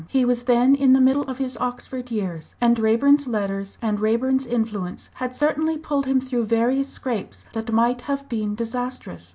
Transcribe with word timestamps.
He 0.07 0.25
was 0.25 0.41
then 0.45 0.73
in 0.73 0.93
the 0.93 0.99
middle 0.99 1.21
of 1.29 1.37
his 1.37 1.55
Oxford 1.57 2.09
years, 2.09 2.55
and 2.59 2.79
Raeburn's 2.79 3.27
letters 3.27 3.77
and 3.83 3.99
Raeburn's 3.99 4.47
influence 4.47 5.11
had 5.13 5.35
certainly 5.35 5.77
pulled 5.77 6.07
him 6.07 6.19
through 6.19 6.45
various 6.45 6.89
scrapes 6.89 7.45
that 7.53 7.71
might 7.71 8.01
have 8.09 8.27
been 8.27 8.55
disastrous. 8.55 9.29